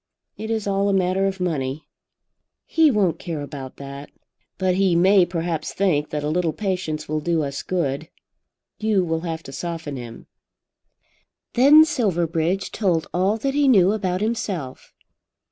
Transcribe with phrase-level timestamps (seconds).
[0.35, 1.85] It is all a matter of money."
[2.65, 4.09] "He won't care about that."
[4.57, 8.09] "But he may perhaps think that a little patience will do us good.
[8.79, 10.25] You will have to soften him."
[11.53, 14.91] Then Silverbridge told all that he knew about himself.